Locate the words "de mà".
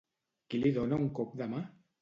1.43-1.65